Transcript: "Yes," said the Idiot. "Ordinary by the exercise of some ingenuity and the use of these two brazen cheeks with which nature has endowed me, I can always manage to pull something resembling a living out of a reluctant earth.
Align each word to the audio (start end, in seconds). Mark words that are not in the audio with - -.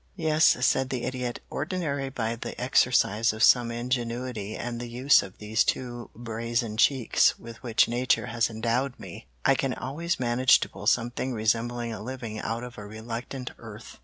"Yes," 0.15 0.57
said 0.65 0.89
the 0.89 1.03
Idiot. 1.03 1.41
"Ordinary 1.51 2.09
by 2.09 2.35
the 2.35 2.59
exercise 2.59 3.33
of 3.33 3.43
some 3.43 3.69
ingenuity 3.69 4.55
and 4.57 4.79
the 4.81 4.89
use 4.89 5.21
of 5.21 5.37
these 5.37 5.63
two 5.63 6.09
brazen 6.15 6.75
cheeks 6.75 7.37
with 7.37 7.61
which 7.61 7.87
nature 7.87 8.25
has 8.25 8.49
endowed 8.49 8.99
me, 8.99 9.27
I 9.45 9.53
can 9.53 9.75
always 9.75 10.19
manage 10.19 10.59
to 10.61 10.69
pull 10.69 10.87
something 10.87 11.33
resembling 11.33 11.93
a 11.93 12.01
living 12.01 12.39
out 12.39 12.63
of 12.63 12.79
a 12.79 12.87
reluctant 12.87 13.51
earth. 13.59 13.99